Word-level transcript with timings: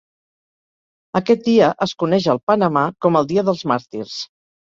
Aquest 1.19 1.43
dia 1.49 1.67
es 1.85 1.93
coneix 2.03 2.27
al 2.35 2.41
Panamà 2.51 2.85
com 3.07 3.19
el 3.21 3.31
Dia 3.33 3.47
dels 3.51 3.63
Màrtirs. 3.73 4.17